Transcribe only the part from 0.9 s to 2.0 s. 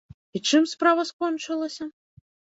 скончылася?